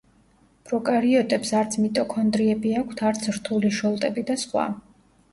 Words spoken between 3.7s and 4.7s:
შოლტები და სხვა.